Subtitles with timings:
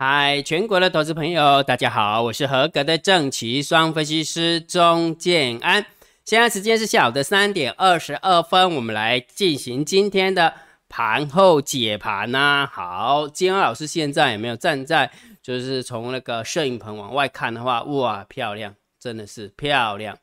[0.00, 5.84] 嗨，全国的投资朋友，大家好，我是合格的正奇双分析师钟建安。
[6.24, 10.54] 现在时间是下午的三点二十二分，我们来进行今天的
[10.88, 12.70] 盘后解盘呐。
[12.72, 15.10] 好，建安老师现在有没有站在，
[15.42, 20.16] 就是从那个摄影棚往外看的话，哇，漂亮，真的是漂亮。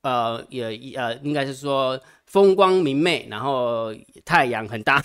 [0.00, 5.04] 呃，也呃，应该是说风光明媚，然后太阳很大。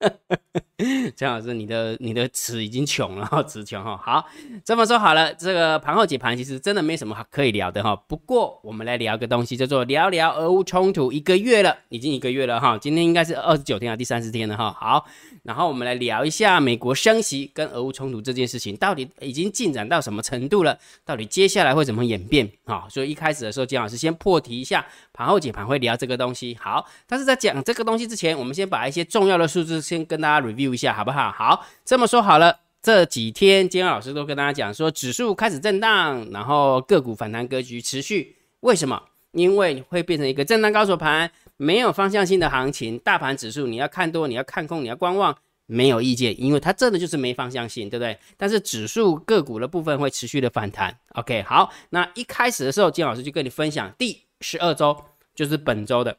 [1.14, 3.96] 张老师，你的你的词已经穷了哈，词穷哈。
[4.02, 4.26] 好，
[4.64, 7.94] 这么说好了，这个盘后解盘其实真的没什么可以聊的哈。
[7.94, 12.78] 不过我们来聊个东西，叫做聊聊俄乌冲突一个月了，已经一个月了哈。
[12.78, 14.72] 今天应该是二十九天啊，第三十天了哈。
[14.72, 15.06] 好。
[15.42, 20.78] 然后我们来聊一下美国升息跟俄乌冲突这件事情，到底已经进展到什么程度了？
[21.04, 22.50] 到底接下来会怎么演变？
[22.66, 26.56] 好，所以一开始的时候，金老师先破题一下，盘后解盘会聊这个东西。
[26.60, 31.32] 好，但是在讲这个东西之前，我们先把一些重要的数字先跟大家 review 一下，好不好？
[31.32, 38.36] 好，这么说好了，这几天金老师都跟大家讲说，指数开始震荡，然后个股反弹格局持续。
[38.60, 39.02] 为什么？
[39.32, 41.30] 因为会变成一个震荡高手盘。
[41.56, 48.16] 没有方向性的行情，大盘指数你要看多，你要看空，你要观望，没有意见，因为它真的就是没方向性，对不对？
[48.38, 50.96] 但是指数个股的部分会持续的反弹。
[51.16, 54.96] OK，好，那一开始的时候，金老师就跟你分享第十二周，
[55.34, 56.16] 就是本周的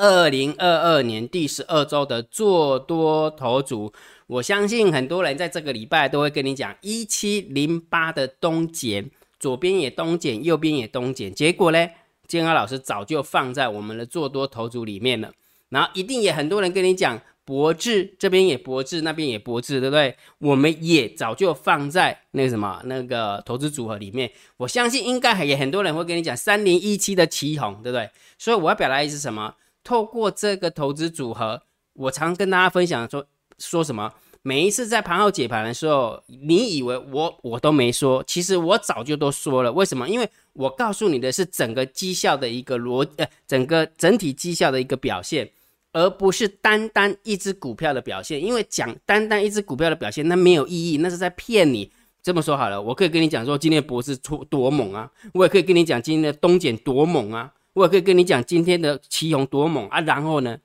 [0.00, 3.92] 二零二二年第十二周的做多头组，
[4.26, 11.86] 我相信很多人在这个礼拜都会跟你讲一七零八的东减，左边也东减，右边也东减，结果呢？
[12.26, 15.32] 建安老师早就放在我们的做多头组里面了，
[15.68, 20.16] 然后一定也很多人跟你讲博智这边也博智，那边也博智，对不对？
[20.38, 24.30] 我们也早就放在那个什么那个投资组合里面。
[24.56, 28.08] 我相信应该也很多人会跟你讲三零一七的旗红，对不对？
[28.38, 29.56] 所以我要表达意思什么？
[29.90, 31.62] 透过这个投资组合，
[31.94, 33.26] 我常跟大家分享说
[33.58, 34.12] 说什么？
[34.42, 39.72] 每一次在盘后解盘的时候，你以为我我都没说，其实我早就都说了。
[39.72, 40.08] 为什么？
[40.08, 45.50] 因为我告诉你的是整个绩效的一个逻呃，整个整体绩效的一个表现，
[45.92, 48.40] 而不是单单一只股票的表现。
[48.40, 51.90] 因为讲单单一只股票的表现，那没有意义，那是在骗你。
[52.22, 55.10] 这么说好了，我可以跟你讲说，今天的博士出多猛啊！
[55.34, 57.52] 我也可以跟你讲今天的东简多猛啊！
[57.72, 60.00] 我也可以跟你讲今天的奇宏多猛啊！
[60.00, 60.58] 然后呢，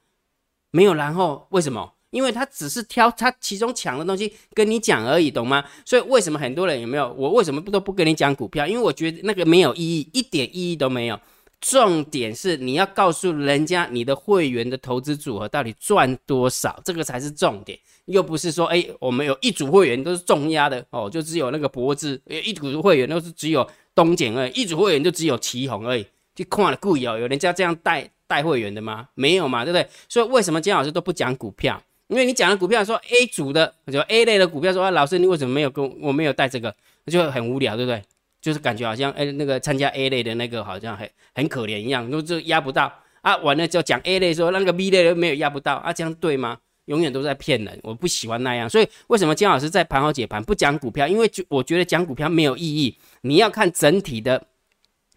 [0.72, 1.94] 没有然后，为什么？
[2.12, 5.66] 因为他只是挑他其中强的东西跟你讲而已，懂吗？
[5.84, 8.66] 所以为什么很多人有没有我为什么不都不跟你讲股票？
[8.66, 11.20] 因为我觉得那个没有意义，一点意义都没有。
[11.62, 17.78] 重点是你要告诉人家你的会员的投资组合到底赚多少，这个才是重点。
[18.06, 26.06] 又不是说哎，我们有一组会员都是重压的哦，就只有那个脖子；一组会员都是只有东简而已，一组会员就只有旗红而已。
[26.36, 29.08] 就看了故意哦，有人家这样带带会员的吗？
[29.16, 29.88] 没有嘛，对不对？
[30.10, 31.82] 所以为什么金老师都不讲股票？
[32.08, 36.76] 因为你讲的股票说 A 组的，就 A 类的股票说啊，老师你为什么没有跟我没有带这个，
[37.08, 38.02] 就很无聊，对不对？
[38.42, 43.36] 就是感觉好像哎那个参加 A 类的那个好像很很可怜一样，都就压不到啊。
[43.38, 46.60] 完了就讲 A 类说那个 B 类的没有压不到啊，这样对吗？
[46.86, 48.70] 永远都在骗人，我不喜欢那样。
[48.70, 51.08] 所以为什么金老师在盘后解盘不讲股票？
[51.08, 54.46] 因为就我觉得讲股票没有意义，你要看整体的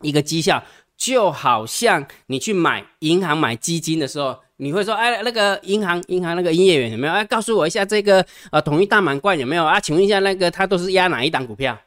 [0.00, 0.64] 一个绩效，
[0.98, 4.38] 就好像你去买银行买基金的时候。
[4.60, 7.12] 你会说，哎，那个银行银行那个营业员有没有？
[7.12, 9.78] 哎，告诉我一下这个呃统一大满贯有没有啊？
[9.78, 11.78] 请问一下，那个他都是压哪一档股票？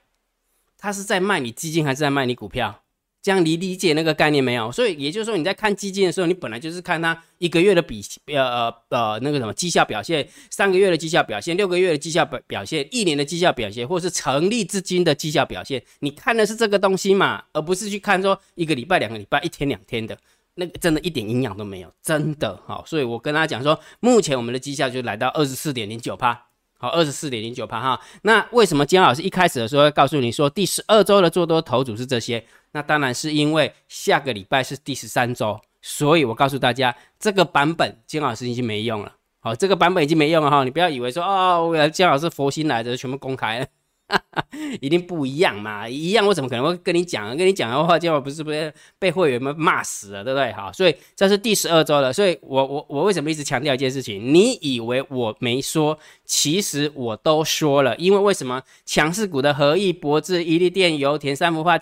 [0.77, 2.81] 他是在卖你基金还是在卖你股票？
[3.21, 4.71] 这样你理解那个概念没有？
[4.71, 20.17] 所以也就是说，你在看基金的时候，你本来就是看它一个月的比呃呃呃那个什么绩效表现，三个月的绩效表现，六个月的绩效表表现，一年的绩效表现，或是成立至今的绩效表现，你看的是这个东西嘛，而不是去看说一个礼拜、两个礼拜、一天两天的。
[20.55, 28.01] 那个真的一点营养都没有，真的好，所以我跟大家讲说，目前我们的绩效就来到二十四点零九帕，好，二十四点零九帕哈。
[28.23, 32.43] 那为什么姜老师一开始的时候告诉你说第十二周的做多头组是这些？
[32.71, 43.65] 那当然是因为下个礼拜是第十三周，所以我告诉大家这个版本金老师已经没用了，好，这个版本已经没用了哈，你不要以为说哦，金老师佛心来的全部公开了。
[44.81, 47.29] 一定不一样嘛，一样我怎么可能会跟你讲？
[47.37, 50.51] 跟你讲的话，结果不是不是被会员们骂死了，对不对？
[50.51, 52.11] 好，所以这是第十二周了。
[52.11, 54.33] 所以我我我为什么一直强调一件事情？
[54.33, 57.95] 你以为我没说，其实我都说了。
[57.95, 61.77] 因为为什么强势股的合意、博智、伊利电、油田、三幅画、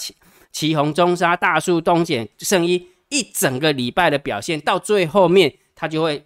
[0.51, 6.25] 旗红、中沙、大树、东简、圣一，一整个礼拜的表现，到最后面它就会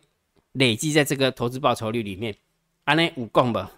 [0.53, 2.35] 累积在这个投资报酬率里面。
[2.85, 3.71] 安内五共吧。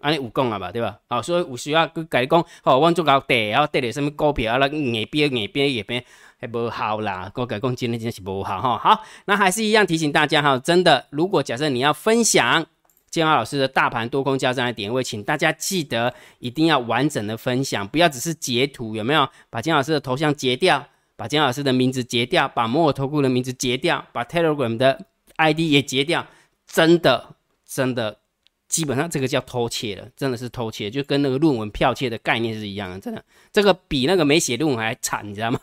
[0.00, 0.98] 安尼有讲啊吧，对吧？
[1.08, 4.56] 好，所以有需要去改讲，好，我做搞跌，然后跌了什么股票啊？
[4.56, 6.04] 那眼边眼边眼边
[6.40, 8.76] 还不好啦，我改讲今天真的是不好哈。
[8.78, 12.66] 好，那还是一样提醒大家哈，真的，如果假设你要分享
[13.12, 19.28] 建豪老师的大盘多空交战的点位，请大家记得一定要完整的分享，不要只是截图，有没有？
[19.50, 24.98] 把建老师的头像截掉，把建老师的名字截掉，把摩尔投顾的名字截掉，把 Telegram 的
[25.36, 26.26] ID 也截掉，
[26.66, 27.34] 真的
[27.68, 28.18] 真的，
[28.66, 33.22] 基本上这个叫偷窃了，真的是偷窃，就跟那个论文剽窃的概念是一样的，真的，
[33.52, 35.60] 这个比那个没写论文还惨，你知道吗？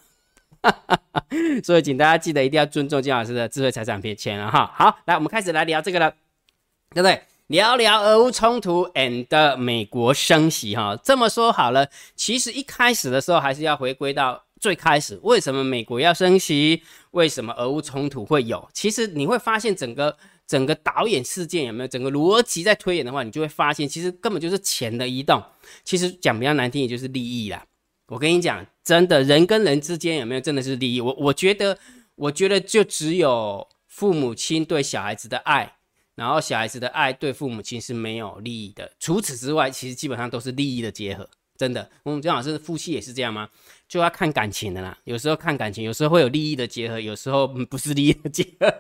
[1.63, 4.72] 所以请大家记得一定要尊重金老师的智慧财产权了哈。
[4.75, 6.12] 好，来我们开始来聊这个了，
[6.92, 7.24] 对不对？
[7.50, 10.96] 聊聊俄乌冲突 and 美国升息哈。
[11.04, 16.84] 这么说好了，其实一开始的时候还是要回归到最开始，为什么美国要升息？
[17.10, 18.69] 为什么俄乌冲突会有？
[18.72, 20.16] 其实你会发现整个
[20.46, 25.42] 整个导演事件有没有整个逻辑在推演的话，你就会发现其实根本就是钱的移动。
[25.84, 27.66] 其实讲比较难听，也就是利益啦。
[28.10, 31.02] 我跟你讲，真的人跟人之间有没有真的是利益？
[31.02, 31.80] 我我觉得，
[32.13, 35.78] 我觉得就只有父母亲对小孩子的爱，
[36.19, 38.92] 然后小孩子的爱对父母亲是没有利益的。
[39.00, 41.27] 除此之外，其实基本上都是利益的结合。
[41.56, 43.50] 真的，我们姜老师夫妻也是这样吗？
[43.88, 44.98] 就要看感情的啦。
[45.06, 48.74] 有时候看感情，有时候会有利益的结合，有时候不是利益的结合。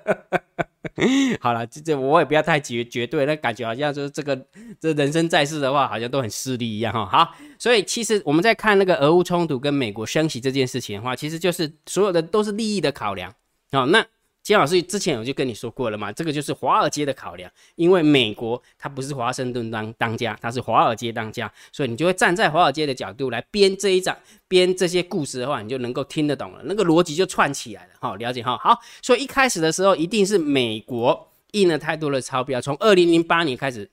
[1.39, 4.45] 好了，这这我也不要太绝绝对，那感觉好像就是这个
[4.79, 7.05] 这人生在世的话，好像都很势利一样哈。
[7.05, 13.33] 好，所以其实我们在看那个俄乌冲突跟美国升息这件事情的话，其实就是所有的都是利益的考量。
[13.71, 14.05] 好，那。
[14.49, 24.17] 金老师之前我就跟你说过了嘛，这个就是华尔街的考量，因为美国它不是华盛顿当当家，它是华尔街当家，所以你就会站在华尔街的角度来编这一章，
[24.47, 28.57] 编这些故事的话，你就能够听得懂了，那个逻辑就串起来了，哈，了解哈。
[28.57, 33.87] 好，所以一开始的时候一定是美国印了太多的钞票，从二零零八年开始。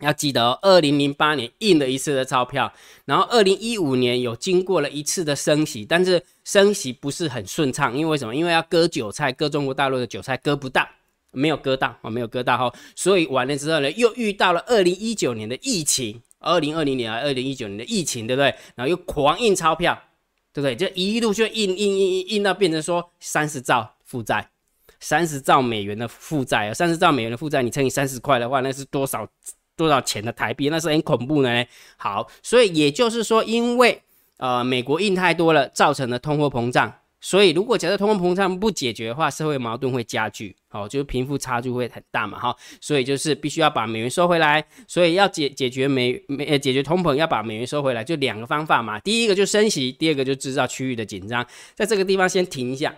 [0.00, 2.70] 要记得哦，二零零八年印了一次的钞票，
[3.06, 8.36] 然后二零一五年有经过了一次的升息，但是升息不是很顺畅，因为什么？
[8.36, 10.86] 因为要割韭菜，割中国大陆的韭菜割不到，
[11.30, 18.54] 没有割到啊，没有割到哈，所以完了之后呢，又遇到了二零一九年的疫情，二零二零年啊，二零一九年的疫情，对不对？
[18.74, 19.98] 然后又狂印钞票，
[20.52, 20.76] 对不对？
[20.76, 24.46] 就一路就印印印印印到变成说三十兆负债，
[25.00, 29.26] 三十兆美元的负债啊，三十兆美元的负债，你乘以三十块的话，那是多少？
[29.76, 30.68] 多少钱的台币？
[30.68, 31.64] 那是很恐怖的呢。
[31.96, 34.02] 好，所以也就是说，因为
[34.38, 36.92] 呃美国印太多了，造成了通货膨胀。
[37.18, 42.54] 所以如果假设通货膨胀不解决的话，社会矛盾会加剧，好，就是贫富差距会很大嘛，哈。
[42.80, 44.64] 所以就是必须要把美元收回来。
[44.86, 49.00] 所以要解解决美美解决通膨，要把美元收回来，就两个方法嘛。
[49.00, 51.44] 第一个就升息，第二个就制造区域的紧张。
[51.74, 52.94] 在这个地方先停一下。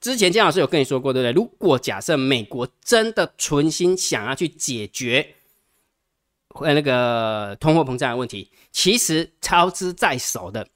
[0.00, 1.32] 之前姜老师有跟你说过，对不对？
[1.32, 5.34] 如果假设美国真的存心想要去解决，
[6.60, 10.66] 呃，那个通货膨胀的问题，其实超支在手的，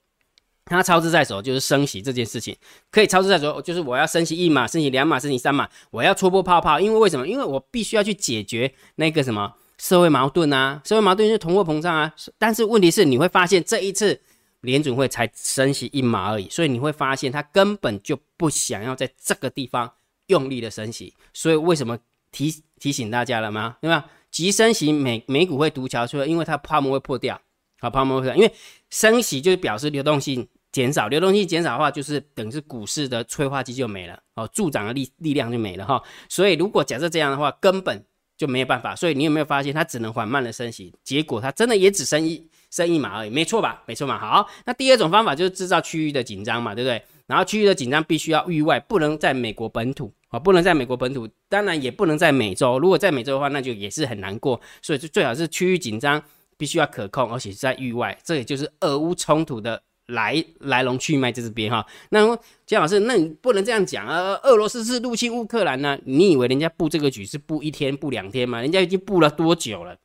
[0.64, 2.56] 它超支在手就是升息这件事情，
[2.90, 7.26] 可以超支在手，就是我要升息一码，升息两码，升息三码，我要戳破泡泡，因为为什么？
[7.26, 12.12] 因为我必须要去解决那个什么社会矛盾啊，社会矛盾就是通货膨胀啊。
[12.38, 14.20] 但是问题是，你会发现这一次
[14.62, 19.92] 联准会才升息一码而已，所以你会发现他根本就不想要在这个地方
[20.26, 21.14] 用力的升息。
[21.32, 21.96] 所以为什么
[22.32, 23.76] 提提醒大家了吗？
[23.80, 24.04] 对吧？
[24.30, 27.40] 急升息，美美股会独桥出来，因为它泡沫会破掉，
[27.80, 28.52] 好，泡沫会破掉，因为
[28.90, 36.02] 升息就表示流动性减少，流动性减少的话，就是等于是股市的催化剂就没了，哦，助长的力力量就没了哈。
[36.28, 38.04] 所以如果假设这样的话，根本
[38.36, 38.94] 就没有办法。
[38.94, 43.82] 所以你有没有发现，它只能缓慢的升息，结果它真的也只升一升一码而已，没错吧？
[43.86, 44.18] 没错嘛。
[44.18, 47.02] 好，那第二种方法就是制造区域的紧张嘛，对不对？
[47.28, 50.12] 然后区域的紧张必须要域外，不能在美国本土。
[50.30, 52.78] 啊，不能在美国本土，当然也不能在美洲。
[52.78, 54.60] 如果在美洲的话，那就也是很难过。
[54.82, 56.22] 所以就最好是区域紧张，
[56.58, 58.14] 必须要可控，而且是在域外。
[58.22, 61.86] 这也就是俄乌冲突的来来龙去脉在这边哈。
[62.10, 64.38] 那姜老师，那你不能这样讲啊！
[64.42, 65.98] 俄罗斯是入侵乌克兰呢？
[66.04, 68.60] 你以为人家布这个局是布一天、布两天吗？
[68.60, 69.96] 人家已经布了多久了？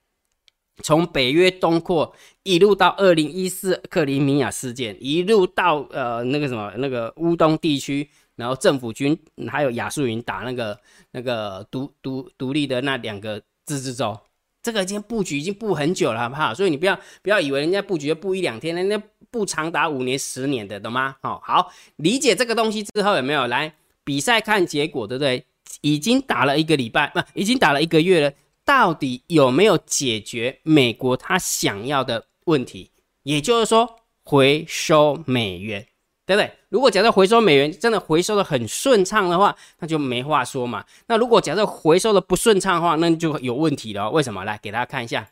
[0.81, 8.09] 从北约东扩一路到二零一四克里米亚事件，一路到呃那个什么那个乌东地区。
[8.35, 9.15] 然后政府军
[9.47, 10.75] 还有亚速营打那个
[11.11, 14.19] 那个独独独立的那两个自治州，
[14.63, 16.51] 这个已经布局已经布很久了，好不好？
[16.51, 18.99] 所以你不要不要以为人家布局布一两天，人家
[19.29, 21.15] 布长达五年十年的，懂吗？
[21.21, 23.71] 好，好理解这个东西之后有没有来
[24.03, 25.45] 比赛看结果，对不对？
[25.81, 28.33] 已经打了一个礼拜，不，已经打了一个月了，
[28.65, 32.91] 到底有没有解决美国他想要的问题？
[33.23, 35.87] 也就是说，回收美元。
[36.25, 36.49] 对不对？
[36.69, 40.81] 如果假设回收美元真的回收的很顺畅的话，那就没话说嘛。
[41.07, 44.09] 那如果假设回收的不顺畅的话，那就有问题了。
[44.09, 44.45] 为什么？
[44.45, 45.27] 来给大家看一下。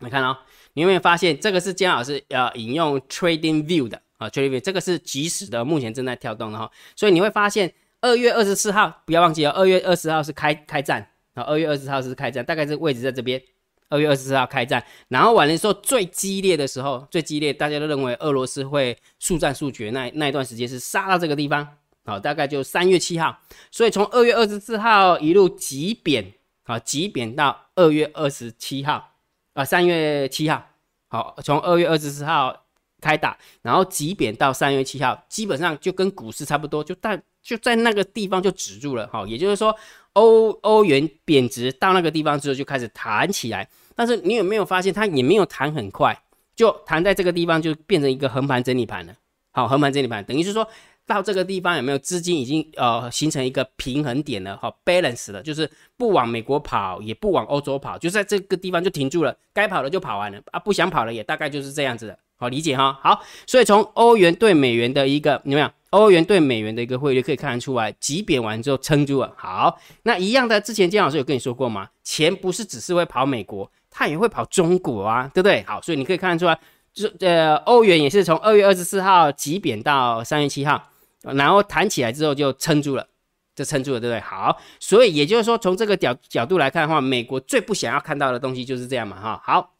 [0.00, 0.36] 你看哦，
[0.74, 6.70] 你有没有发现这个是姜老师呃引用 Trading View 的啊？Trading View 这个是即时的，目前正在跳动的哈。
[6.94, 13.40] 所以你会发现二月二十四号，不要忘记哦，二月二十号是开开战啊，二月二十号是开战，大概是位置在这边。
[13.88, 21.64] 二月二十四号开战，然后完了时候最激烈的时候，最激烈，大家都认为俄罗斯会速战速决，那那一段时间是杀到这个地方，
[22.04, 23.38] 好，大概就三月七号，
[23.70, 26.32] 所以从二月二十四号一路急贬，
[26.64, 29.12] 好，急贬到二月二十七号，
[29.52, 30.66] 啊，三月七号，
[31.06, 32.64] 好，从二月二十四号
[33.00, 39.72] 开打，然后急贬到三月七号，基本上就跟股市差不多，就但就在那个地方就止住了，好，也就是说。
[40.16, 46.18] 欧欧元贬值到那个地方之后就开始弹起来，但是你有没有发现它也没有弹很快，
[46.54, 49.12] 就弹在这个地方就变成一个横盘整理盘了。
[49.52, 50.66] 好，横盘整理盘等于是说
[51.06, 62.98] 到这个地方有没有资金已经呃形成一个平衡点了，好 balance 了，就是不往美国跑也不往欧洲跑，就在这个地方就停住了，该跑的就跑完了啊，不想跑了也大概就是这样子的，好理解哈。
[63.02, 65.70] 好，所以从欧元对美元的一个有没有？
[65.90, 69.32] 欧元对美元的一个汇率可以看得出来，急贬完之后撑住了。
[69.36, 71.88] 好，那一样的，之前金老师有跟你说过吗？
[72.02, 75.62] 钱不是只是会跑美国，它也会跑中国啊，对不对？
[75.62, 76.58] 好，所以你可以看得出来，
[76.92, 80.90] 就是呃，欧元也是从二月二十四号急贬到三月七号，
[81.22, 83.06] 然后弹起来之后就撑住了，
[83.54, 84.20] 就撑住了，对不对？
[84.20, 89.40] 好，所以也就是说，从这个角角度来看的话，美国最不想要看到的东西就是这样嘛，哈。
[89.44, 89.74] 好，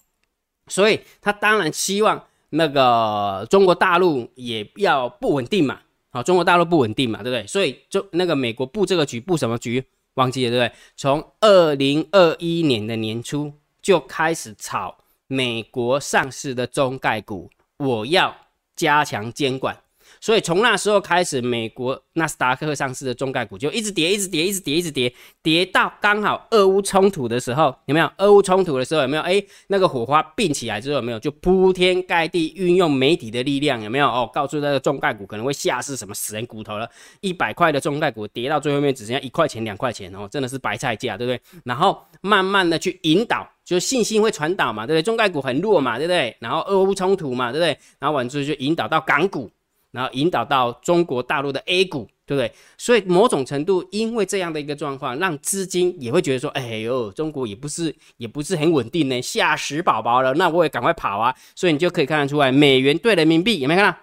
[0.69, 5.81] 所以他当然希望那个中国大陆也要不稳定嘛。
[6.17, 7.47] 好，中国大陆不稳定嘛，对不对？
[7.47, 9.85] 所以就那个美国布这个局，布什么局？
[10.15, 10.75] 忘记了，对不对？
[10.97, 14.97] 从二零二一年的年初就开始炒
[15.27, 18.35] 美国上市的中概股，我要
[18.75, 19.77] 加强监管。
[20.21, 28.11] 所以从那时候开始，美国纳斯达克上市的中概股就一直跌，一直跌，一直跌，一直跌，跌到刚好俄乌冲突的时候，有没有？
[28.19, 29.23] 俄乌冲突的时候有没有？
[29.23, 31.19] 哎，那个火花并起来之后有没有？
[31.19, 34.07] 就铺天盖地运用媒体的力量，有没有？
[34.07, 36.89] 哦，告诉那个中概股可能会下市什么死人骨头了，
[37.21, 41.41] 一百块的中概股跌到最后面只剩下一块钱、两块钱哦，真的是白菜价，对不对？
[41.65, 45.03] 然后慢慢的去引导，就信心会传导嘛，对不对？
[45.03, 46.35] 中概股很弱嘛，对不对？
[46.41, 47.79] 然后俄乌冲突嘛，对不对？
[47.99, 49.51] 然后完之后就引导到港股。
[49.97, 52.53] 然后引导到中国大陆的 A 股，对不对？
[52.77, 61.35] 所以某种程度，因为这样的一个状况，让资金也会觉得说，哎呦，中国也不是也不是很稳定呢，吓死宝宝了，那我也赶快跑啊！
[61.55, 63.99] 所以你就可以看得出来，美元对人民币有没有看到？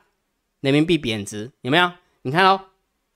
[0.62, 1.92] 人民币贬值有没有？
[2.24, 2.60] 你看哦，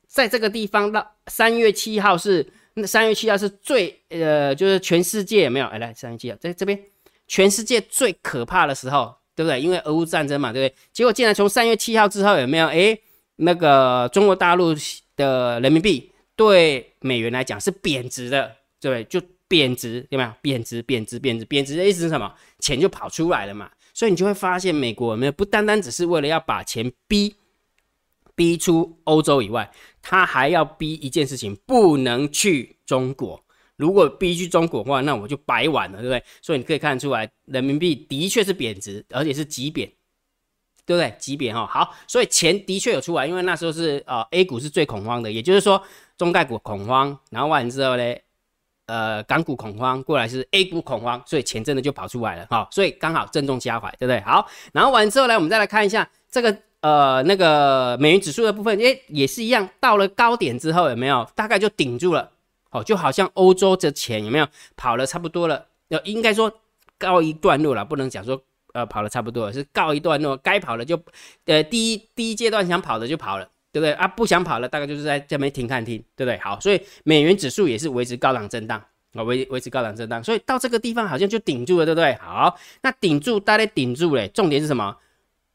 [0.07, 5.65] 在这个地方到三月七号是那三月七号是最呃，就是全世界有没有？
[5.65, 6.79] 哎，来三月七号在这边，
[7.27, 9.15] 全世界最可怕的时候。
[9.37, 9.61] 对不对？
[9.61, 10.75] 因为俄乌战争嘛，对不对？
[10.91, 12.65] 结果竟然从三月七号之后有没有？
[12.69, 12.99] 诶，
[13.35, 14.73] 那个中国大陆
[15.15, 18.51] 的人民币对美元来讲是贬值的，
[18.81, 19.03] 对不对？
[19.03, 20.33] 就贬值，有没有？
[20.41, 22.33] 贬值，贬值，贬值，贬值的意思是什么？
[22.57, 23.69] 钱就跑出来了嘛。
[23.93, 27.35] 所以你就会发现，美国有没有不单单只是为了要把钱逼
[28.35, 33.43] 逼出欧洲以外，他还要逼一件事情，不能去中国。
[33.77, 36.23] 如果逼去中国的话，那我就白玩了，对不对？
[36.41, 39.87] 所以你可以看出来，人民币的确是贬值，而且是急贬，
[40.85, 41.15] 对不对？
[41.19, 45.81] 急贬哈，好，所以钱的确有出来，因为那时候是呃 A 股是最恐慌的，也就是说
[46.17, 48.15] 中概股恐慌，然后完之后呢，
[48.87, 54.19] 呃港股恐慌过来是 A 股恐慌，所以钱真的就跑出来了哈，所以刚好正中下怀，对不对？
[54.21, 62.31] 好，然后完之后呢，我们再来看一下这个呃那个美元指数的部分，诶，也是一样，到了高点之后有没有大概就顶住了。
[62.71, 65.65] 哦，就好像欧洲的钱有没有跑了差不多了？
[65.89, 66.51] 要应该说
[66.97, 68.41] 告一段落了，不能讲说
[68.73, 71.01] 呃跑了差不多了，是告一段落，该跑了就
[71.45, 74.05] 呃第一第一阶段想跑的就跑了，对不对啊？
[74.05, 76.37] 不想跑了，大概就是在这边停看停，对不对？
[76.39, 78.83] 好，所以美元指数也是维持高档震荡
[79.13, 82.13] 啊，维维持高档震荡，所以到这个地方好像就顶住了，对不对？
[82.15, 84.97] 好，那顶住大家顶住嘞，重点是什么？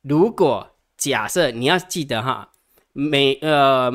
[0.00, 0.66] 如果
[0.96, 2.48] 假设你要记得哈，
[2.94, 3.92] 美呃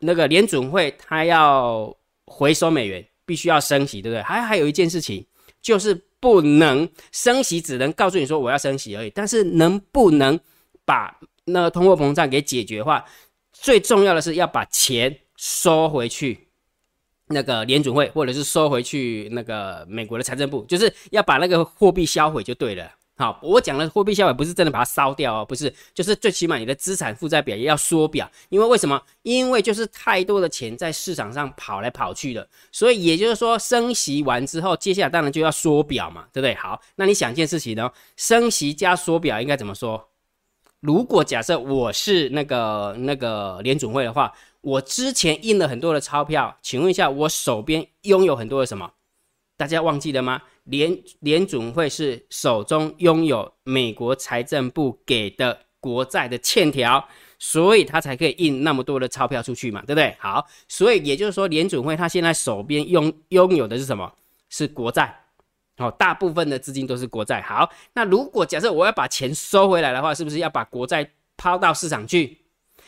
[0.00, 1.96] 那个联准会它要。
[2.28, 4.22] 回收美元必须要升息，对不对？
[4.22, 5.26] 还还有一件事情，
[5.60, 9.10] 就是不能升息，只能告诉你说我要升息而已。
[9.10, 10.38] 但是能不能
[10.84, 13.04] 把那个通货膨胀给解决的话，
[13.52, 16.48] 最重要的是要把钱收回去，
[17.28, 22.90] 那个联准会或者是收回去那个美国的财政部，就是要把那个货币销毁就对了。
[23.18, 29.02] 好，我讲的货币效应不是真的把它烧掉哦，不是，就是最起码你的资产负债表也要缩表，因为为什么？
[29.22, 36.54] 因为就是太多的钱在市场上跑来跑去的，所以也就是说升息完之后，接下来当然就要缩表嘛，对不对？
[36.54, 37.90] 好，那你想一件事情呢？
[38.16, 40.08] 升息加缩表应该怎么说？
[40.78, 48.88] 如果假设我是那个那个联准会的话，我之前印了很多的钞票，请问一下，我手边拥有很多的什么？
[49.58, 50.40] 大家忘记了吗？
[50.64, 57.08] 联联总会是手中拥有美国财政部给的国债的欠条，
[57.40, 60.16] 所以他才可以印那么多的钞票出去嘛，对不对？
[60.20, 64.12] 好，所以也就是说，联总会他现在手边拥拥有的是什么？
[64.48, 65.24] 是国债，
[65.78, 67.42] 哦，大部分的资金都是国债。
[67.42, 72.38] 好，那如果假设我要把钱收回来的话，是不是要把国债抛到市场去，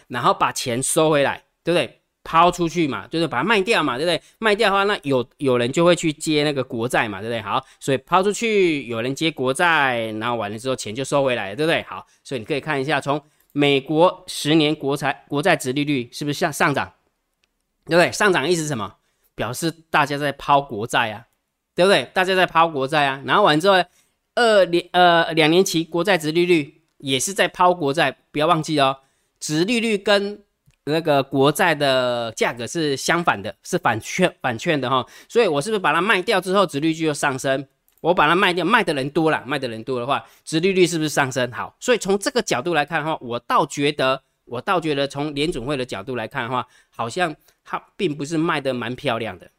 [0.07, 2.00] 然后把钱收回来，对不对？
[2.23, 4.23] 抛出去嘛，就是把它卖掉嘛，对不对？
[4.39, 7.41] 卖掉的话，那有有人就会去接那个国债嘛，对不对？
[7.41, 11.83] 好，所以抛出去，有人接国债，然后完了之后钱就收回来了，对不对？
[11.85, 13.21] 好，所以你可以看一下，从
[13.53, 16.93] 美国十年国债国债值利率是不是向上涨？
[17.87, 18.13] 对不对？
[18.13, 18.95] 上涨意思是什么？
[19.35, 21.25] 表示大家在抛国债啊，
[21.75, 22.05] 对不对？
[22.13, 23.83] 大家在抛国债啊，然后完之后，
[24.35, 28.99] 二年呃两年期国债值利率也是在抛国债，不要忘记哦，
[29.41, 30.43] 值利率跟
[30.85, 37.67] 那个国债的价格是相反的，是反券反券的哈，所以我是不是把它卖掉之后，值率就上升？
[38.01, 41.53] 我把它卖掉，卖的人多了，卖的人多的话，值利率是不是上升？
[41.53, 49.51] 好，所以从这个角度来看的话，我倒觉得，我倒觉得从联准会的角度来看的话，好像它并不是卖的蛮漂亮的，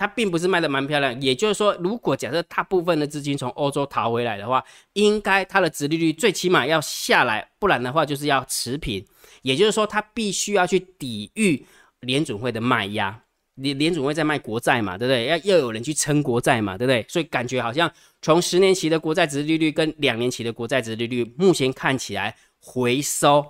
[0.00, 1.20] 它并不是卖的蛮漂亮。
[1.20, 4.64] 也就是说，如果假设大部分的资金从欧洲逃回来的话，
[4.94, 9.04] 应该它的值利率最起码要下来，不然的话就是要持平。
[9.42, 11.66] 也就是说，它必须要去抵御
[12.00, 13.22] 联准会的卖压，
[13.56, 15.26] 联联准会在卖国债嘛，对不对？
[15.26, 17.04] 要要有人去撑国债嘛，对不对？
[17.06, 17.92] 所以感觉好像
[18.22, 23.44] 从十年期的国债值利率跟两年期的国债值利率，目前看起来回收，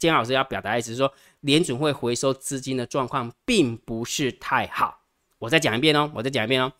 [0.00, 5.01] 姜老师要表达意思是说，联准会回收资金的状况并不是太好。
[5.42, 6.70] 我再讲一遍哦，我再讲一遍哦，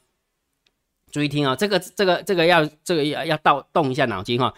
[1.11, 4.55] 注意听哦，这个这个这个要这个要要倒动一下脑筋哈，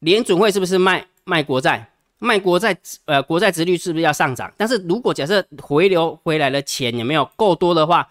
[0.00, 1.90] 联准会是不是卖卖国债？
[2.18, 4.52] 卖国债，呃，国债值率是不是要上涨？
[4.58, 8.06] 但是如果假设回流回来的钱有没有够多的话，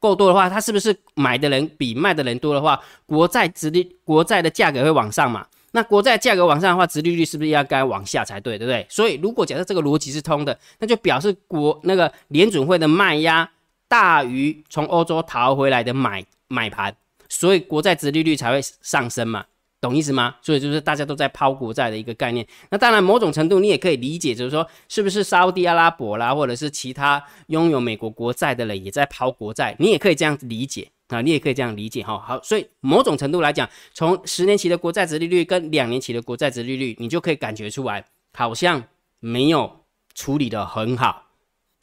[0.00, 5.46] 够多的话，它是不是买的人比卖的人多的话，国债值率、国债的价格会往上嘛？
[5.70, 8.84] 那国债价格往上的话，值利率是不是要该往下才对，对不对？
[8.90, 13.48] 所以如果假设这个逻辑是通的，那就表示国那个联准会的卖压
[13.88, 16.94] 大于从欧洲逃回来的买买盘，
[17.28, 19.46] 所以国债值利率才会上升嘛。
[19.80, 20.34] 懂意思吗？
[20.42, 22.44] 所以就是大家都在抛国债的一个概念。
[22.70, 29.76] 那当然，某种程度你也可以理解，就是说，是不是沙地阿拉伯啦，或者是其他拥有美国国债的人也在抛国债？
[29.78, 32.18] 你也可以这样理解啊，你也可以这样理解哈。
[32.18, 38.82] 好，所以某种程度来讲，从十年期的国债值利率跟两年期的国债值利率，你就可以感觉出来，好像
[39.20, 41.26] 没有处理的很好。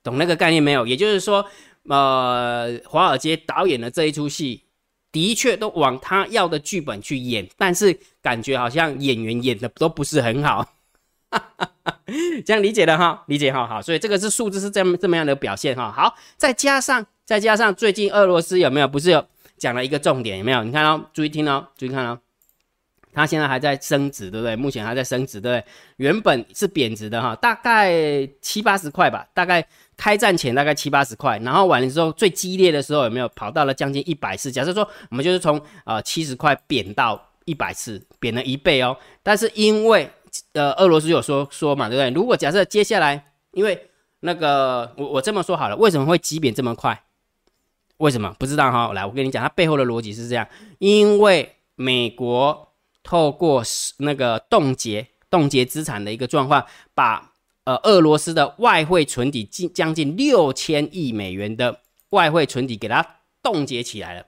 [0.03, 0.85] 懂那个概念没有？
[0.85, 1.45] 也就是说，
[1.87, 4.61] 呃，华尔街导演的这一出戏。
[5.11, 10.73] 的确都往他要的剧本去演，但是感觉好像演员演的都不是很好，
[12.45, 19.25] 这样理解的哈，理解哈，好，所以这个是数字是这么这么样的表现哈，好，再加上再加上最近俄罗斯有没有不是有
[19.57, 20.65] 讲了一个重点有没有？
[20.65, 22.19] 你看哦，注意听哦，注意看哦，
[23.15, 24.55] 它现在还在升值，对不对？
[24.55, 25.71] 目前还在升值，对不对？
[25.95, 29.65] 原本是贬值的哈，大概七八十块吧，大概。
[29.97, 34.51] 开战前大概七八十块，然后完了之后最激烈的时候有没有跑到了将近一百次？
[34.51, 38.97] 假设说我们就是从呃七十块贬到一百次，贬了一倍哦。
[39.23, 40.09] 但是因为
[40.51, 42.09] 呃俄罗斯有说说嘛，对不对？
[42.09, 47.01] 如果假设接下来因为那个我我这么说好了，为什么会急贬这么快？
[47.95, 48.91] 为什么不知道哈？
[48.91, 50.45] 来，我跟你讲，它背后的逻辑是这样：
[50.79, 52.64] 因为美国
[53.05, 53.63] 透过
[53.99, 57.31] 那个冻结冻结资产的一个状况，把
[57.63, 63.03] 呃，俄罗斯的外汇存底近将近六千亿美元的外汇存底给它
[63.41, 64.25] 冻结起来了，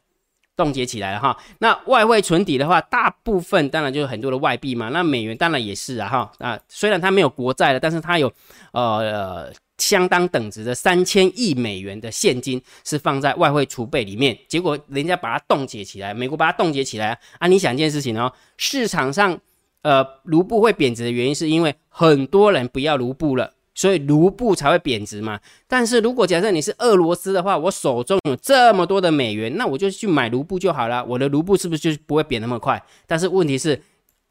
[0.55, 1.37] 冻结起来了哈。
[1.59, 4.89] 那外汇存底的话，大部分当然就是很多的外币嘛。
[4.89, 8.31] 那美元当然也是啊哈啊，虽然它没有国债了，但是它有
[8.71, 14.37] 呃相当等值的三千亿美元的现金是放在外汇储备里面。
[14.47, 17.47] 结果人家把它冻结起来，美国把它冻结起来啊。
[17.47, 19.39] 你想一件事情哦，市场上。
[19.83, 25.39] 呃，卢布会贬值的原因是因为很多人不要卢布了，所以卢布才会贬值嘛。
[25.65, 32.83] 但是如果假设你是俄罗斯的话，我手中有这么多的美元，那我就去买卢布就好了，我的卢布是不是就不会贬那么快？
[33.05, 33.81] 但是问题是，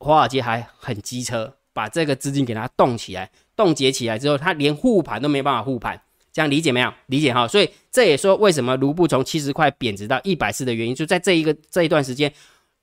[0.00, 6.00] 华尔街还很机车，把这个资金给它冻起来，冻结起来之后，它连护盘都没办法护盘，
[6.32, 6.90] 这样理解没有？
[7.06, 7.46] 理解哈。
[7.46, 12.32] 所以这也说为什么卢布从七十块贬值到一百四的原因，就在这一个这一段时间。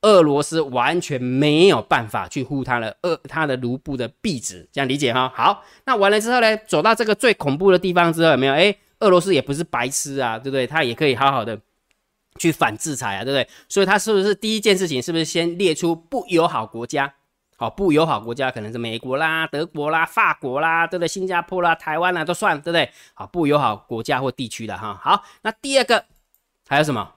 [0.06, 5.32] 俄罗斯完全没有办法去护它的俄它的卢布的币值，这样理解哈？
[5.34, 8.54] 好，那完了之后呢，走到这个最恐怖的地方之后，有没有？
[8.54, 10.68] 诶，俄罗斯也不是白痴啊，对不对？
[10.68, 11.58] 他也可以好好的
[12.38, 13.48] 去反制裁啊，对不对？
[13.70, 17.14] 所以他是不是第一件事情，是不是先列出不友好国家？
[17.56, 21.08] 好，不友好国家可能是美国啦、德国啦、法国啦，对不对？
[21.08, 22.90] 新加坡啦、台湾啦都算，对不对？
[23.14, 25.00] 好，不友好国家或地区的哈。
[25.02, 26.06] 好，那第二个
[26.68, 27.14] 还有什么？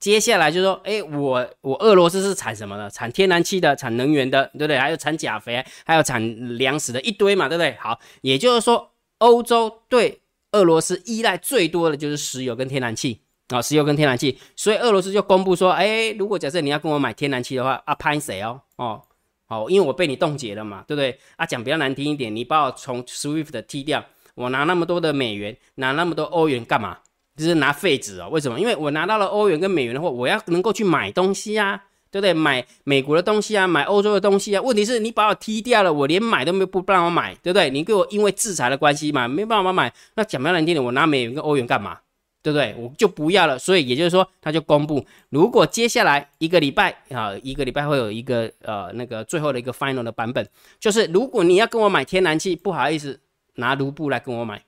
[0.00, 2.88] 接下来就说，哎，我我俄罗斯是产什么的？
[2.88, 4.78] 产天然气的，产能源的，对不对？
[4.78, 7.76] 还有产钾肥，还有产粮食的一堆嘛，对不对？
[7.80, 10.20] 好，也就是说，欧洲对
[10.52, 18.60] 俄罗斯依赖最多的就是石油跟天然气，啊，石油跟天然气，所以俄罗斯就公布说，哎，如果假设你要跟我买天然气的话，啊，拍谁哦？
[18.76, 19.02] 哦，
[19.50, 21.18] 好，因为我被你冻结了嘛，对不对？
[21.36, 26.98] 啊，讲比较难听一点，你把我从 SWIFT 踢掉，我拿那么多的美元，拿那么多欧元干嘛？
[27.34, 28.28] 就是拿废纸哦。
[28.30, 28.60] 为什么？
[28.60, 32.34] 因为我拿到了欧元跟美元的话，我要能够去买东西啊，对不对？
[32.34, 34.60] 买美国的东西啊，买欧洲的东西啊。
[34.60, 37.70] 问题是你把我踢掉了，我连买都没不不让我买，对不对？
[37.70, 39.90] 你给我因为制裁的关系嘛，没办法买。
[40.14, 41.98] 那讲比较难听点，我拿美元跟欧元干嘛？
[42.42, 42.74] 对不对？
[42.78, 43.58] 我就不要了。
[43.58, 50.48] 所以也就是说，他就公布，如果接下来一个礼拜啊，一个礼拜会有一个呃那个最后的一个 final 的版本，
[50.78, 53.20] 就是如果你要跟我买天然气，不好意思，
[53.54, 54.62] 拿卢布来跟我买。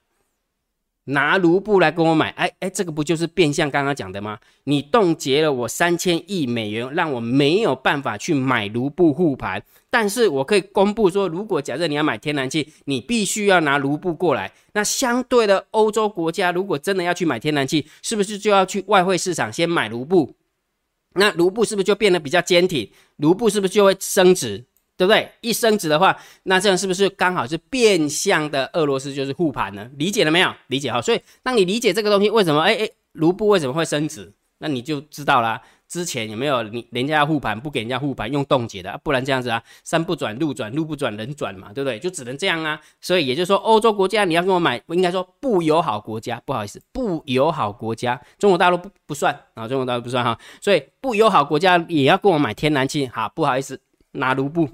[1.10, 4.38] 拿卢布来跟我买，哎哎，这个不就是变相刚刚讲的吗？
[4.64, 9.62] 你冻结了我三千亿美元，让我没有办法去买卢布护盘。
[9.90, 14.52] 但是我可以公布说，如果假设你要买天然气，你必须要拿卢布过来。
[14.72, 20.36] 那相对的，欧洲国家如果真的要去买天然气，是不是就要去外汇市场先买卢布？
[21.14, 22.88] 那卢布是不是就变得比较坚挺？
[23.16, 24.64] 卢布是不是就会升值？
[25.00, 25.26] 对不对？
[25.40, 29.88] 一升值的话，那这样是不是刚好是变相的俄罗斯就是护盘呢？
[29.96, 30.52] 理解了没有？
[30.66, 31.00] 理解哈。
[31.00, 35.58] 所以当你理解这个东西为什么，哎哎，卢布为什么会升值，那你就知道啦。
[35.88, 41.98] 之前有没有你人家要护盘，不给人家护盘，用冻结的，不然这样子啊，山不转路转，路不转人转嘛，对不对？
[41.98, 42.78] 就只能这样啊。
[43.00, 50.38] 所以也就是说，欧洲国家你要跟我买，应该说不友好国家，不好意思，不友好国家，中国大陆不不算啊，中国大陆不算哈。
[50.60, 53.80] 所以不友好国家也要跟我买天然气，好，不好意思，
[54.12, 54.68] 拿卢布。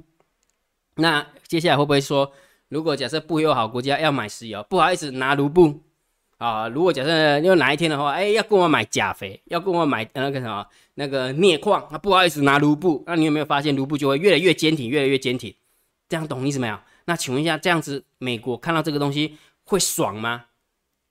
[0.96, 2.32] 那接下来会不会说，
[2.68, 5.82] 如果假设不友好国家要买石油，不好意思拿卢布
[6.38, 6.68] 啊？
[6.68, 13.04] 如果假设又哪一天的话，哎，要跟我买钾肥，要跟我买那个什么那个镍矿，那不好意思拿卢布。
[13.06, 15.54] 那你有没有发现卢布就会越来越坚挺，越来越坚挺？
[16.08, 16.78] 这样懂意思没有？
[17.04, 20.46] 那请问一下，这样子美国看到这个东西会爽吗？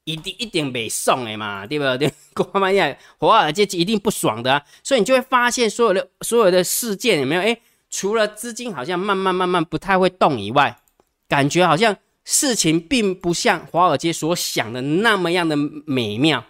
[0.05, 2.11] 一定一点没送的嘛，对不对？
[2.33, 4.65] 国妈呀，华尔街一定不爽的啊！
[4.83, 7.41] 所以你就会发现所有的所有的事件有没有？
[7.41, 7.55] 哎。
[7.89, 10.77] 除了资金好像慢慢慢慢不太会动以外，
[11.27, 16.43] 感觉好像事情并不像华尔街所想的那么样的美妙，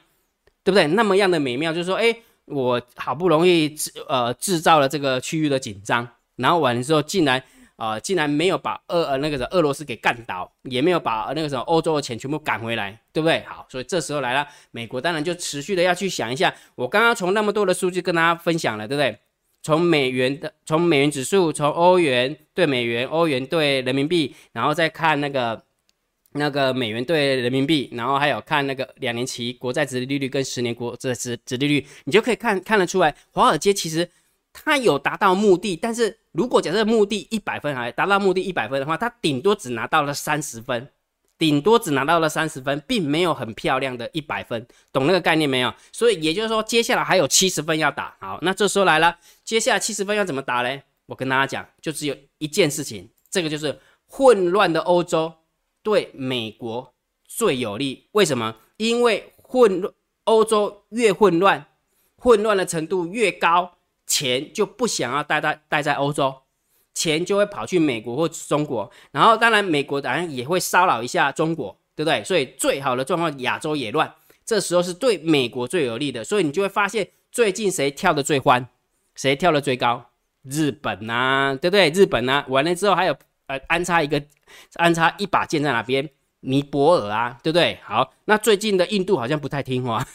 [0.64, 0.88] 对不对？
[0.88, 7.44] 那么样的美妙，就是说，哎，我好不容易制呃制造了这个区域的紧张，然后完了之后，竟然
[7.76, 13.44] 啊竟然没有把俄呃那个什么俄罗斯给干倒，也没有把那个什么欧洲的钱全部赶回来，对不对？
[13.46, 19.20] 好，所以这时候来了，美国当然就持续的要去想一下，我刚刚从那么多的数据跟大家分享了，对不对？
[19.66, 25.60] 从美元的，从美元指数，从欧元对美元，欧元对人民币，然后再看那个
[26.34, 34.08] 那个美元对人民币，然后还有看那个两年期国债殖利率跟十年国债殖殖利率，你就可以看看得出来，华尔街其实
[34.54, 40.88] 它有达到目的，但是如果假设目的一百分，还达到目的一百分的话，它顶多只拿到了三十分。
[41.38, 45.74] 顶多只拿到了三十分，并没有很漂亮的一百分，懂那个概念没有？
[45.92, 48.16] 所以也就是说，接下来还有七十分要打。
[48.20, 50.84] 好，那这时候来了，接下来七十分要怎么打嘞？
[51.08, 55.34] 我跟大家讲，就只有一件事情，这个就是混乱的欧洲
[55.84, 56.94] 对美国
[57.28, 58.08] 最有利。
[58.14, 58.56] 为什么？
[58.78, 59.94] 因为混乱，
[60.24, 61.66] 欧洲越混乱，
[62.18, 66.34] 混乱的程度越高，钱就不想要待在待在欧洲。
[66.96, 72.24] 钱就会跑去美国或中国，然后当然美国当然也会骚扰一下中国，对不对？
[72.24, 74.12] 所以最好的状况，亚洲也乱，
[74.44, 76.24] 这时候是对美国最有利的。
[76.24, 78.68] 所以你就会发现，最近谁跳的最欢，
[79.14, 80.10] 谁跳的最高？
[80.44, 81.90] 日本呐，对不对？
[81.90, 83.16] 日本呐，完了之后还有
[83.48, 84.22] 呃安插一个
[84.76, 86.10] 安插一把剑在哪边？
[86.42, 87.80] 尼泊尔啊，对不对？
[87.84, 90.08] 好，那最近的印度好像不太听话。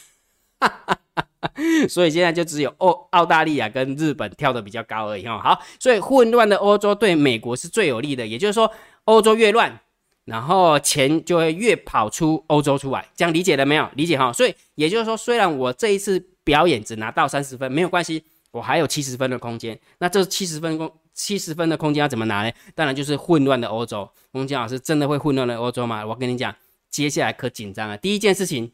[1.89, 5.41] 所以现在就只有澳澳大利亚跟日本跳的比较高而已哈。
[5.41, 8.71] 好，所以混乱的欧洲对美国是最有利的，也就是说，
[9.05, 9.81] 欧洲越乱，
[10.27, 13.89] 然后钱就会越跑出欧洲出来，这样理解了没有？
[13.95, 14.31] 理解哈。
[14.33, 19.79] 所以也就是说，虽然我这一次表演只拿到三十分，没有关系，我还有七十分的空间。
[19.99, 22.53] 那这七十分空七十分的空间要怎么拿呢？
[22.75, 24.09] 当然就是混乱的欧洲。
[24.33, 26.05] 洪江老师真的会混乱的欧洲吗？
[26.05, 26.55] 我跟你讲，
[26.91, 27.97] 接下来可紧张了。
[27.97, 28.73] 第一件事情。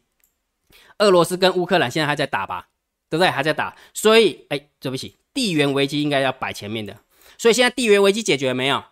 [0.99, 2.69] 俄罗斯跟乌克兰现在还在打吧，
[3.11, 3.31] 对不对？
[3.31, 6.97] 还在打，所以哎，对不起，地缘危机应该要摆前面的。
[7.39, 8.83] 所以现在地缘危机解决了没有？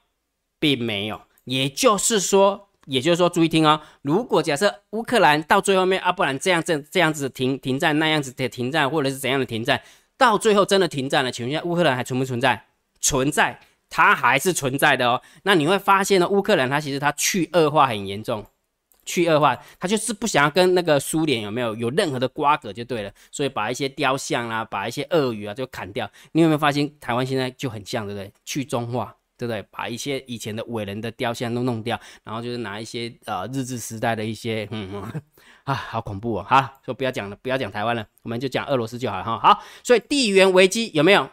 [0.58, 1.20] 并没有。
[1.44, 3.80] 也就是说，也就是说，注意听哦。
[4.02, 9.82] 如果假设乌克兰到最后面啊，不然这样这这样子停停战，那样子的停战，或者是怎样的停战，
[10.16, 12.66] 到最后真的停战了，请问一下，乌克兰还存不存在？
[13.00, 15.20] 存在，它还是存在的哦。
[15.42, 18.46] 那你会发现呢，乌克兰它其实它去恶化很严重。
[19.04, 26.10] 去恶化，他就是不想要跟那个苏联有没有有任何的瓜葛就对了，所以把一些雕像啊，把一些鳄鱼啊就砍掉。
[26.32, 28.32] 你有没有发现台湾现在就很像，对不对？
[28.44, 29.62] 去中化，对不对？
[29.70, 35.22] 把一些以前的伟人的雕像都弄掉，然后就是拿一些呃日治时代的一些，嗯嗯
[35.64, 36.46] 啊，好恐怖哦！
[36.48, 39.38] 好，说不要讲了，不要讲台湾了，我们就讲俄罗斯就好了哈。
[39.38, 41.28] 好，所以地缘危机有没有？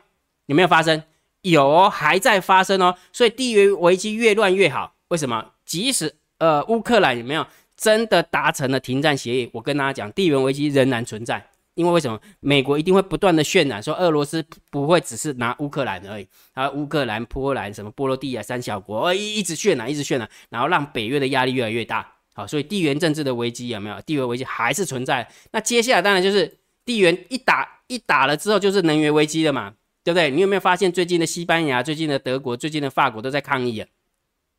[0.47, 1.03] 有没有发生？
[1.43, 2.95] 有，还在发生哦。
[3.12, 5.51] 所以地缘危机越乱越好，为什么？
[5.65, 7.45] 即使呃乌克兰有没有
[7.77, 11.45] 真的达成了停战协议，我跟大家讲，地缘危机仍然存在。
[11.75, 22.06] 因为为什么美国一定会不断的渲染说俄罗斯不会只是拿乌克兰而已，啊，乌克兰、波兰、什么波罗的海三小国，一一直渲染，一直渲染，然后让北约的压力越来越大。
[22.34, 24.01] 好，所以地缘政治的危机有没有？
[24.01, 25.25] 地缘危机还是存在。
[25.51, 29.73] 那接下来当然就是地缘一打一打了之后，就是能源危机了嘛，
[30.04, 30.30] 对不对？
[30.30, 33.88] 你有没有发现最近的西班牙、最近的德国、最近的法国都在抗议啊？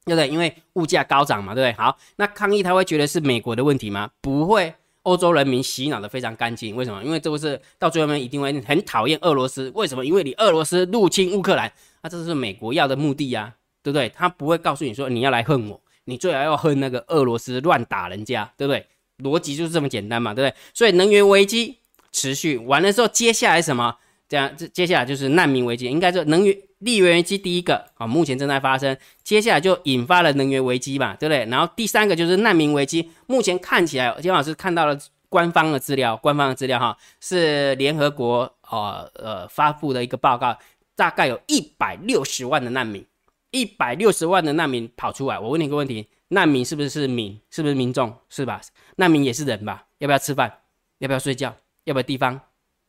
[0.04, 0.28] 对不对？
[0.28, 1.72] 因为物价高涨嘛，对不对？
[1.78, 4.10] 好，那抗议他会觉得是美国的问题吗？
[4.20, 4.74] 不会。
[5.04, 7.02] 欧洲人民洗脑的非常干净，为什么？
[7.02, 10.06] 因为这不是到最后面一定会很讨厌俄罗斯，为什么？
[10.06, 14.08] 因为你俄罗斯入侵乌克兰，那这是美国要的目的呀，对不对？
[14.10, 18.86] 他不会告诉你说你要来恨我，你最好要恨那个俄罗斯乱打人家，对不对？
[19.18, 20.56] 逻辑就是这么简单嘛，对不对？
[20.72, 21.78] 所以能源危机
[22.12, 23.96] 持续完了之后，接下来什么？
[24.28, 26.56] 这样，这接下来就是难民危机，应该说能源。
[26.82, 31.44] 利源危机第一个啊，目前正在发生，接下来就引发了能源危机嘛，对不对？
[31.46, 40.58] 然后第三个就是难民危机，目前看起来，金老师看到了官方的资料，官方的资料哈，是联合国呃呃发布的一个报告，
[40.94, 43.06] 大概有一百六十万的难民，
[43.50, 45.38] 一百六十万的难民跑出来。
[45.38, 47.40] 我问你一个问题，难民是不是民？
[47.50, 48.12] 是不是民众？
[48.28, 48.60] 是吧？
[48.96, 49.86] 难民也是人吧？
[49.98, 50.52] 要不要吃饭？
[50.98, 51.54] 要不要睡觉？
[51.84, 52.40] 要不要地方？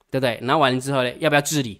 [0.10, 0.38] 对不对？
[0.41, 1.79] 然后完了之后呢，要不要治理？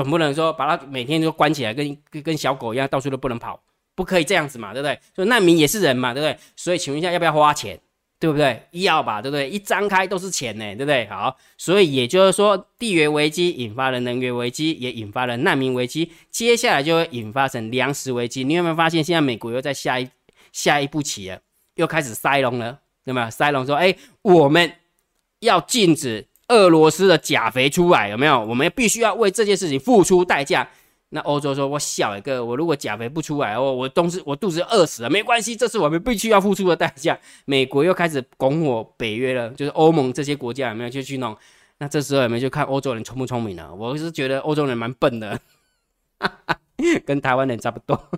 [0.00, 3.62] 总不能说把它每天都关起来，跟跟小狗一样，到处都不能跑，
[3.94, 4.98] 不可以这样子嘛，对不对？
[5.14, 6.38] 所以难民也是人嘛，对不对？
[6.56, 7.78] 所以请问一下，要不要花钱？
[8.18, 8.62] 对不对？
[8.70, 9.50] 要吧，对不对？
[9.50, 11.06] 一张开都是钱呢，对不对？
[11.08, 18.42] 好，所以也就是说，地缘危机引发了能源危机，也引发了难民危机，接下来就会引发成粮食危机。
[18.42, 20.08] 你有没有发现，现在美国又在下一
[20.50, 21.38] 下一步棋了，
[21.74, 23.30] 又开始塞隆了，对吗？
[23.30, 24.72] 塞隆说，哎，我们
[25.40, 26.26] 要禁止。
[26.50, 28.38] 俄罗斯的钾肥出来有没有？
[28.44, 30.68] 我们必须要为这件事情付出代价。
[31.12, 41.36] 那欧洲说：“我小一个，我如果钾肥不出来哦，我冬是我肚子饿死了，没关系，这是我们必须要付出的代价。”美国又开始拱我北约了，就是欧盟这些国家有没有就去弄？
[41.78, 43.74] 那这时候有没有就看欧洲人聪不聪明了？
[43.74, 45.40] 我是觉得欧洲人蛮笨的，
[47.04, 48.08] 跟台湾人差不多。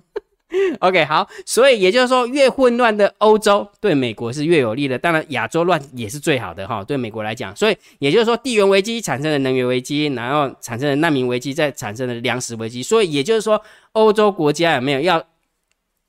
[0.81, 4.99] OK，好，所以也就是说，越混乱的欧洲对美国是越有利的。
[4.99, 7.55] 当然，亚洲乱也是最好的哈，对美国来讲。
[7.57, 12.83] 所以也就是说，地缘危机产生的能源危机，然后产生的难民危机，再产生的粮食危机。
[12.83, 13.61] 所以也就是说，
[13.93, 15.25] 欧洲国家有没有要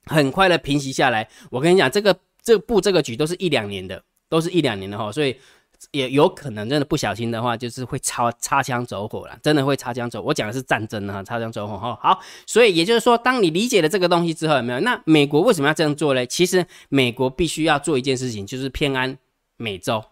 [0.05, 1.27] 很快的平息下来？
[1.49, 5.35] 我跟你讲，这个这步这个局都是一两年的，都是一两年的哈，所以。
[5.91, 10.21] 也有可能真的不小心的话，就是会擦擦枪走火了，真的会擦枪走。
[10.21, 11.97] 我讲的是战争啊，擦枪走火哈。
[12.01, 14.79] 好，所以也就是说，当你理解了这个东西之后，有没有？
[14.79, 16.25] 那美国为什么要这样做呢？
[16.25, 19.17] 其实美国必须要做一件事情，就是偏安
[19.57, 20.03] 美洲，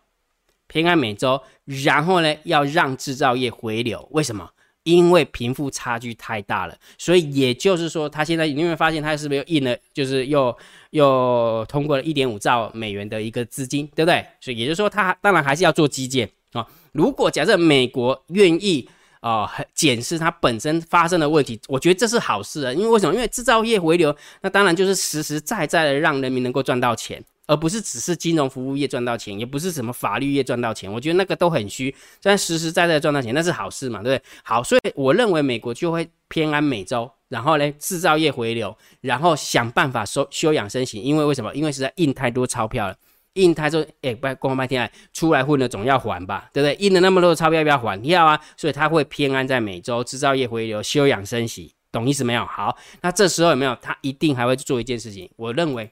[0.67, 4.07] 偏安美洲，然后呢，要让制造业回流。
[4.11, 4.49] 为什么？
[4.83, 10.57] 因为贫富差距太大了，所以也就是说，他现在你有没有发现，他是不是又印了，就是又
[10.89, 14.25] 又通过了一点五兆美元的一个资金，对不对？
[14.39, 16.65] 所以也就是说，他当然还是要做基建啊。
[16.91, 18.89] 如果假设美国愿意
[19.19, 22.73] 啊检视它本身发生的问题，我觉得这是好事啊。
[22.73, 23.13] 因为为什么？
[23.13, 27.23] 因为制造业回流，那当然就是实实在在的让人民能够赚到钱。
[27.51, 31.93] 而不是只是金融服务业赚到钱，也不是什么法律业赚到钱，我觉得那个都很虚。
[32.21, 34.25] 但实实在在赚到钱，那是好事嘛，对不对？
[34.41, 41.01] 好，所以我认为美国就会偏安美洲，然后呢，制造业回流，然后想办法收休养生息。
[41.01, 41.53] 因为为什么？
[41.53, 42.95] 因为实在印太多钞票了，
[43.33, 46.73] 印太多，哎，不光半天出来混的，总要还吧，对不对？
[46.75, 48.01] 印了那么多钞票，要不要还？
[48.05, 52.45] 要啊，所以他会偏安在美洲，制造业回流，休养生息，懂意思没有？
[52.45, 53.77] 好，那这时候有没有？
[53.81, 55.91] 他一定还会做一件事情，我认为。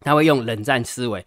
[0.00, 1.24] 他会用冷战思维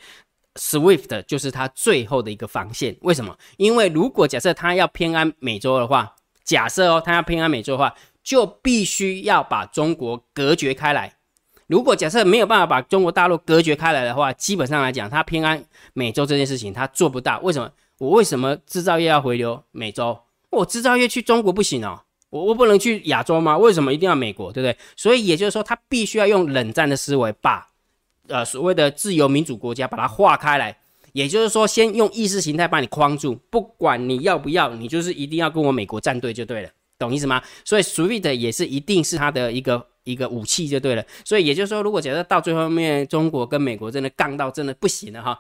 [0.56, 2.96] ，SWIFT 就是他最后的一个防线。
[3.02, 3.38] 为什么？
[3.58, 11.14] 因为如果假设他要偏安美洲的话，假设哦，他要偏安美洲的话，就必须要把中国隔绝开来。
[11.68, 17.40] 如果假设没有办法把中国大陆隔绝开来的话，基本上来讲，他偏安美洲这件事情他做不到。
[17.42, 17.70] 为什么？
[17.98, 20.18] 我为什么制造业要回流美洲？
[20.50, 22.00] 我制造业去中国不行哦，
[22.30, 23.58] 我我不能去亚洲吗？
[23.58, 24.52] 为什么一定要美国？
[24.54, 24.78] 对不对？
[24.96, 27.68] 所以也就是说，他必须要用冷战的思维把。
[28.28, 30.78] 呃，所谓的自由民主国家把它划开来，
[31.14, 37.42] 也就是说，先用意识形态把你框住，不管你要不要，你就是一定要跟我美国站队就对了，懂意思吗？
[37.64, 41.06] 所以 SWIFT 也是一定是他的一个一个武器就对了。
[41.26, 45.40] 所以也就是说，如果假设到最后面中国跟美国真的杠到真的不行了哈，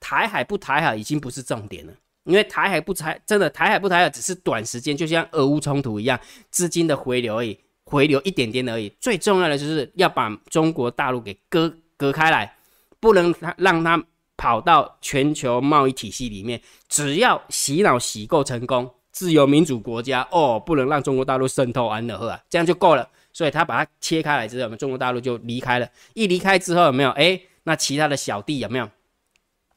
[0.00, 1.92] 台海不台海已经不是重点了，
[2.24, 6.18] 因为台海不台真的台海不台海只是短时间，就像俄乌冲突一样，
[6.50, 7.58] 资金的回流而已。
[7.90, 8.92] 回流一点点而已。
[9.00, 12.54] 最重要的就是要把中国大陆给割隔开来，
[12.98, 14.02] 不能让他
[14.38, 16.58] 跑到全球贸易体系里面。
[16.88, 23.06] 只要洗脑洗够成功，自由民主国家哦，不能让中国大陆渗透安乐呵啊，这样就够了。
[23.32, 25.88] 所以他把它切开来之后，我们中国大陆就离开了。
[26.14, 27.10] 一离开之后，有没有？
[27.10, 28.88] 哎，那其他的小弟有没有？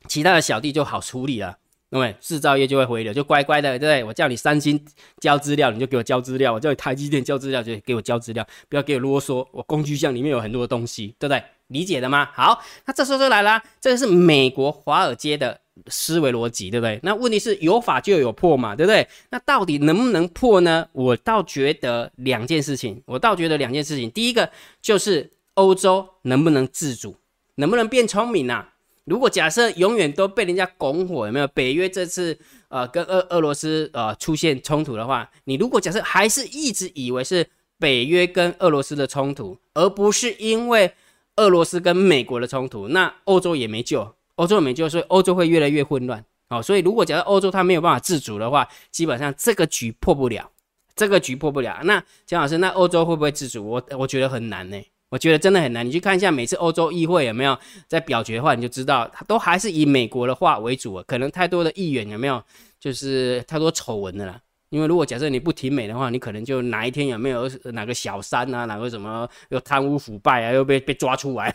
[0.07, 1.57] 其他的小弟就好处理了。
[1.91, 4.03] 因为制造业就会回流，就乖乖的，对不对？
[4.03, 4.83] 我叫你三星
[5.19, 9.45] 交资料，你就给我交资料；我叫你台积电交资料，就给我交资料，不要给我啰嗦。
[9.51, 11.43] 我工具箱里面有很多的东西，对不对？
[11.67, 12.29] 理解的吗？
[12.33, 16.99] 好，那这时候就来了，这个是美国华尔街的思维逻辑，对不对？
[17.03, 19.07] 那问题是有法就有破嘛，对不对？
[19.29, 20.87] 那到底能不能破呢？
[20.93, 24.09] 我倒觉得两件事情，我倒觉得两件事情。
[24.11, 24.49] 第一个
[24.81, 27.15] 就是欧洲能不能自主，
[27.55, 28.70] 能不能变聪明啊？
[29.05, 31.47] 如果假设永远都被人家拱火，有没有？
[31.47, 32.37] 北约这次
[32.69, 37.47] 呃跟俄俄罗斯呃出现冲突的话，你如果假设还是一直以为是
[37.79, 40.93] 北约跟俄罗斯的冲突，而不是因为
[41.37, 46.23] 俄罗斯跟美国的冲突，那欧洲也没救，欧洲也没救，所以欧洲会越来越混乱。
[46.47, 50.51] 好，所以如果假设欧洲它没有办法自主的话，基本上这个局破不了，
[50.95, 51.79] 这个局破不了。
[51.85, 53.65] 那江老师，那欧洲会不会自主？
[53.65, 54.77] 我我觉得很难呢。
[55.11, 62.41] 我觉得真的很难，你去看一下每次欧洲议会有没有在表决的话，你就知道他都还是以美国的话为主，可能太多的议员有没有
[62.79, 64.39] 就是太多丑闻的啦。
[64.69, 71.53] 因为如果假设你不挺美的话，你可能就哪一天有没有哪个小三啊，哪个什么又贪污腐败啊，又被被抓出来。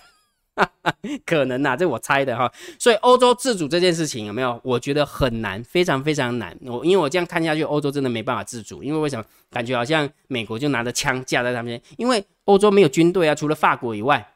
[1.26, 2.50] 可能呐，这我猜的哈。
[2.78, 4.58] 所以欧洲自主这件事情有没有？
[4.64, 6.56] 我觉得很难，非常非常难。
[6.62, 8.82] 我因为我这样看下去，欧洲真的没办法自主。
[8.82, 9.24] 因为为什么？
[9.50, 14.32] 感觉好像美国就拿着枪架在他们，因为欧洲没有军队啊，除了法国以外，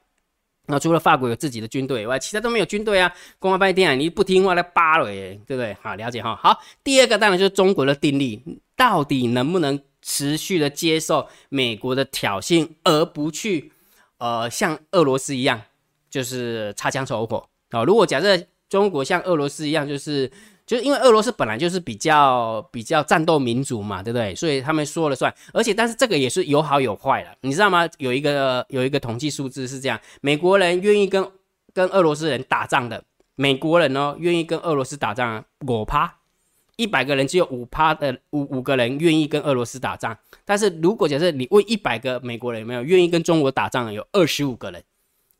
[0.66, 3.12] 那除了法国有自己的军队以外，其他都没有军队啊。
[3.38, 5.76] 公安半天啊，你不听话来扒了耶，对不对？
[5.82, 6.36] 好，了解哈。
[6.36, 8.40] 好，第二个当然就是中国的定力，
[8.76, 13.72] 到底能不能持续的接受美国的挑衅，而不去
[14.18, 15.62] 呃像俄罗斯一样。
[16.10, 17.84] 就是擦枪走火啊！
[17.84, 18.36] 如果假设
[18.68, 20.30] 中国像俄罗斯一样，就是
[20.66, 24.34] 就是因为俄罗斯本来就是比较比较战斗民族嘛，对不对？
[24.34, 25.32] 所以他们说了算。
[25.52, 27.88] 而且，但是这个也是有好有坏的，你知道吗？
[27.98, 31.26] 有一个有一个统计数字是这样：美国人愿意跟
[31.72, 33.02] 跟俄罗斯人打仗的，
[33.36, 36.18] 美国人哦愿意跟俄罗斯打仗五趴，
[36.76, 40.16] 一百个人只有五趴的五五个人愿意跟俄罗斯打仗。
[40.44, 44.82] 但是如果假设你问一百个美国人有没有愿意跟中国打仗的，有二十五个人。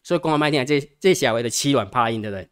[0.02, 2.48] 所以公安麦田这这小微的欺软怕硬，对不对？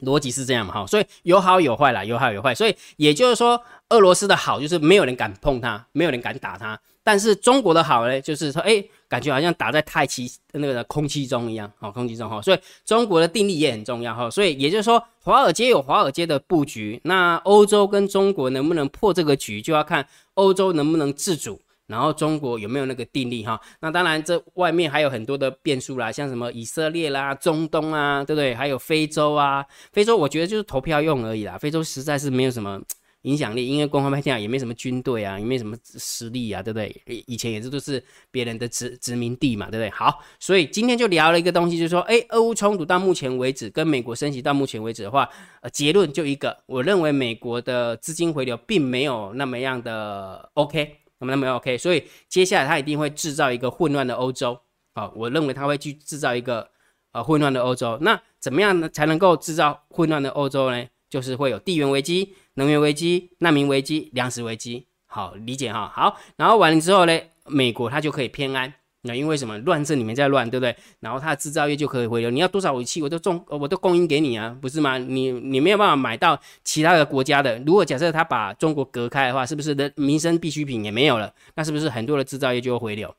[0.00, 0.74] 逻辑是这样嘛？
[0.74, 2.54] 哈，所以有好有坏啦，有好有坏。
[2.54, 3.58] 所以也就是说，
[3.88, 6.78] 俄罗斯的好就是没有人敢碰它，没有人敢打它。
[7.02, 12.42] 但是中国的好呢，就是说，哎，感觉好像打在太气那个空气中一样，哦，空气中哈。
[12.42, 14.28] 所以中国的定力也很重要哈。
[14.28, 21.62] 所以也就是说，华尔街有华尔街的布局，那欧洲跟中国能不能破这个局，就要看欧洲能不能自主。
[21.86, 23.60] 然后中国有没有那个定力哈？
[23.80, 28.54] 那当然，这外面还有很多的变数啦，像什么以色列啦、中东啊，对不对？
[28.54, 31.56] 还有非洲啊，非洲我觉得就是投票用而已啦。
[31.56, 32.80] 非洲实在是没有什么
[33.22, 37.24] 影响力，因为光华派天啊也没什么军队啊，也没什么实力啊，对不对？
[37.26, 39.90] 以前也是都是别人的殖殖民地嘛，对不对？
[39.90, 45.28] 好，所以今天就聊了一个东西，就是说，哎，俄乌冲突到目前为止跟美国升级到目前为止的话，
[45.60, 50.98] 呃，结论就一个，我认为美国的资金回流并没有那么样的 OK。
[51.18, 54.58] 那么那么 OK，所以接下来他一定会制造一个混乱的欧洲
[54.94, 55.10] 啊！
[55.14, 56.68] 我认为他会去制造一个
[57.12, 57.98] 呃混乱的欧洲。
[58.00, 60.86] 那怎么样呢才能够制造混乱的欧洲呢？
[61.08, 64.88] 就是会有地缘危机、能源危机、难民危机、粮食危机。
[65.06, 65.90] 好理解哈。
[65.94, 68.74] 好，然后完了之后呢，美国它就可以偏安。
[69.06, 70.76] 那因为什么乱政里面在乱，对不对？
[71.00, 72.30] 然后它的制造业就可以回流。
[72.30, 74.98] 你要多少武器，我都供，我都供应给你啊，不是吗？
[74.98, 77.58] 你你没有办法买到其他的国家的。
[77.60, 81.32] 如果假设他把中国隔开的话，是不是的民生必需品也没有了？
[81.54, 83.14] 那是不是很多的制造业就会回流？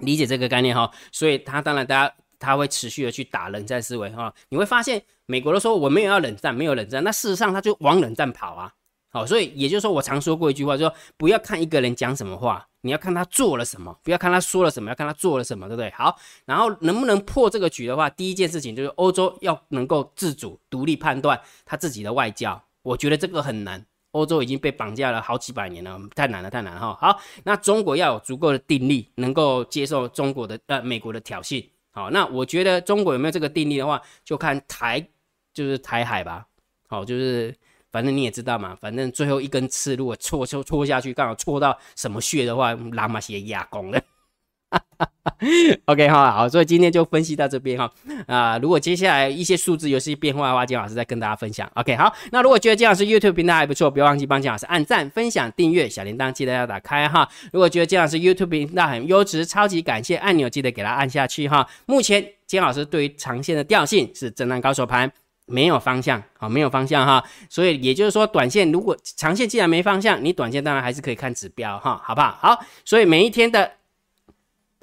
[0.00, 0.90] 理解这个概念哈。
[1.12, 4.34] 所以他当然大家他会持续的去打冷战思维哈。
[4.50, 8.72] 你会发现美国都说我没有要冷战，没有冷战，那事实上他就往冷战跑啊。
[9.08, 12.68] 好，所以也就是说，我常说过一句话，就说不要看一个人讲什么话。
[12.86, 15.90] 你要看他做了什么，不要看他说了什么，要看他做了什么，对不对？
[15.90, 22.62] 好，然后能不能破这个局的话，第一件事情就是欧洲要能够自主、独立判断他自己的外交。
[22.82, 26.96] 我觉得这个很难，欧洲已经被绑架了好几百年了，太难了，太难了哈。
[27.00, 31.68] 好，那中国要有足够的定力，能够接受中国的呃美国的挑衅。
[31.90, 35.08] 好，那我觉得中国有没有这个定力的话，就看台
[35.52, 36.46] 就是台海吧。
[36.88, 37.54] 好，就是。
[37.96, 43.98] 反正你也知道嘛，反正最后一根刺如果戳戳戳下去，刚好戳到什么穴的话，拉马血压弓了。
[45.86, 47.90] OK 哈，好，所以今天就分析到这边哈。
[48.26, 51.66] 啊，如果接下来一些数字有些变化的话，金老师再跟大家分享。
[51.74, 57.26] OK，好，那如果觉得金老师 YouTube 频道还不错，不要忘记帮金老师按赞、分享、订阅，小铃铛记得要打开哈。
[57.50, 61.66] 如果觉得金老师 YouTube 频道很优质，超级感谢按钮记得给它按下去哈。
[61.86, 65.10] 目前金老师对于长线的调性是震荡高手盘，
[65.46, 67.24] 没有方向，好，没有方向哈。
[67.48, 72.38] 所以也就是说，短线如果长线既然没方向，你短线当然还是可以看指标哈，好不好？
[72.40, 73.72] 好，所以每一天的。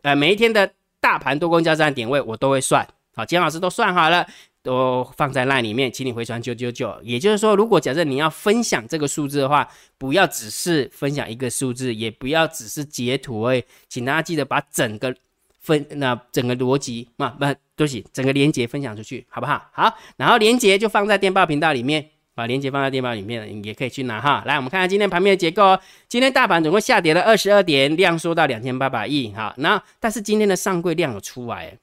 [0.03, 2.85] 呃，每一天的大盘多空交战点位我都会算，
[3.15, 4.27] 好，姜老师都算好了，
[4.61, 6.93] 都放在那里面，请你回传九九九。
[7.03, 9.65] 也就是说，如果假设你要分享这个数字的话，
[9.97, 15.15] 不要只是分享一个数字，也不要只是截图哎，请大家记得把整个
[15.61, 17.45] 分那整个逻辑嘛，不，
[17.75, 19.69] 对不起，整个连接分享出去，好不好？
[19.71, 22.09] 好，然后连接就放在电报频道里面。
[22.35, 24.41] 把链接放在电报里面，你也可以去拿哈。
[24.47, 25.79] 来，我们看看今天盘面的结构哦。
[26.07, 29.31] 今天大盘总共下跌了二十二点，量缩到两千八百亿。
[29.33, 31.77] 哈，那但是今天的上柜量有出来，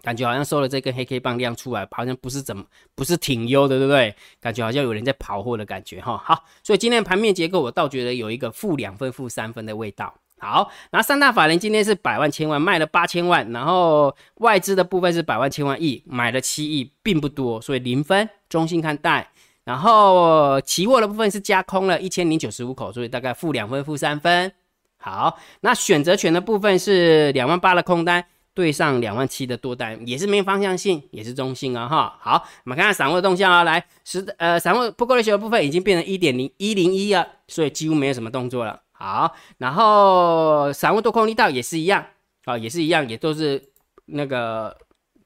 [0.00, 4.14] 感觉好像收了这根黑 K 棒量出来，好像不是怎么不是挺优的，对不对？
[4.40, 6.22] 感觉好像有人在跑货的感觉哈。
[6.24, 10.14] 好，所以今天盘面结构我倒觉得有一个负两分、负三分的味道。
[10.44, 19.30] 好，那三大法人今天是百万千万卖了八千万，然后外资的部分是百万千万亿买了七亿，并不多，所以零分，中性看待。
[19.64, 24.52] 然后期货的部分是加空了一千零九十五口，所以大概负两分、负三分。
[24.98, 28.22] 好，那选择权的部分是两万八的空单
[28.52, 32.18] 对上两万七的多单，也是没有方向性，也是中性啊哈。
[32.20, 38.82] 好，我们看看散户的动向啊，来十呃散户不够的球的部分已经变成一点零一零一了，所以几乎没有什么动作了。
[38.96, 42.06] 好，然后散户多空力道也是一样
[42.44, 43.62] 啊，也是一样，也都是
[44.06, 44.74] 那个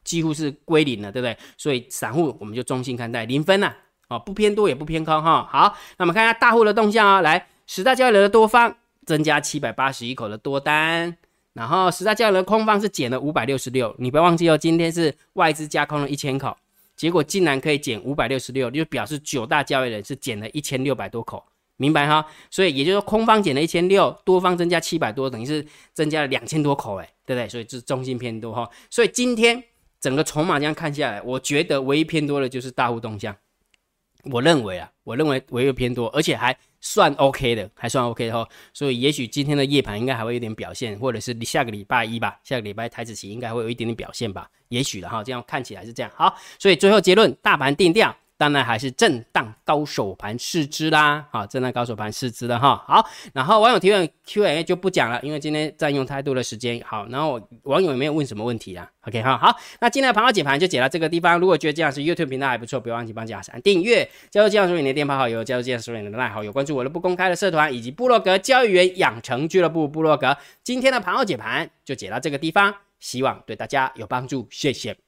[0.03, 1.37] 几乎是归零了，对不对？
[1.57, 3.73] 所以散户我们就中性看待，零分呐。
[4.09, 5.47] 哦，不偏多也不偏空哈。
[5.53, 7.21] 好，那我们看一下大户的动向啊。
[7.21, 11.15] 来，十大交易的多方增加七百八十一口的多单，
[11.53, 13.95] 然后十大交易的空方是减了五百六十六。
[13.99, 16.57] 你不要忘记哦，今天是外资加空了一千口，
[16.97, 21.45] 结果竟然可以减五百六十六，就表示九大交易人是减了一千六百多口，
[21.79, 22.27] 明白哈？
[22.51, 25.65] 所以也就是说，空方减了一千六，多方增加七百多，等于是
[25.95, 27.49] 增加了两千多口，哎，对不对？
[27.49, 28.69] 所以是中性偏多哈。
[28.91, 29.63] 所以今天
[30.01, 33.35] 整个筹码这样看下来，我觉得唯一偏多的就是大户动向。
[34.25, 38.47] 我认为啊，我认为唯有偏多，而且还算 OK 的，还算 OK 的哈。
[38.75, 45.23] 所以也许今天的夜盘应该还会有点表现，或者是下个礼拜一吧，下个礼拜台子期应该会有一点点表现吧，也许的哈。
[45.23, 46.11] 这样看起来是这样。
[46.17, 48.15] 好，所以最后结论，大盘定调。
[48.39, 52.83] 当然还是震荡高手盘试之啦，好，震荡高手盘试之的哈。
[52.87, 56.81] 好，然后网友提问 Q&A 就不讲了，因为今天占用太多的时间。
[56.87, 58.89] 好，然后网友也没有问什么问题啊。
[59.03, 61.37] OK 哈，好，那今天的盘后解盘就解到这个地方。
[61.41, 70.37] 如果觉得这样是 YouTube 频道还不错，不要忘记帮老师按订阅，加入这样说你的电报好友，加入这样说你的赖好友，关注我的不公开的社团以及部落格交易员养成俱乐部部落格。
[70.63, 75.08] 今天的盘后解盘就解到这个地方，希望对大家有帮助，谢谢。